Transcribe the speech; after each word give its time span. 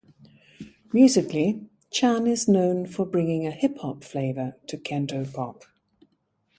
Musically, 0.91 1.69
Chan 1.91 2.25
is 2.25 2.47
known 2.47 2.87
for 2.87 3.05
bringing 3.05 3.45
a 3.45 3.51
hip 3.51 3.77
hop 3.77 4.03
flavour 4.03 4.57
to 4.65 4.75
cantopop. 4.75 5.61